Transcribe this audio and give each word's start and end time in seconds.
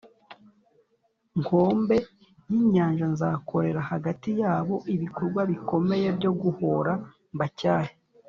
nkombe 1.41 1.97
y 2.49 2.53
inyanja 2.61 3.05
Nzakorera 3.13 3.81
hagati 3.91 4.29
yabo 4.41 4.75
ibikorwa 4.95 5.41
bikomeye 5.51 6.07
byo 6.17 6.31
guhora 6.41 6.93
mbacyahe 7.35 7.93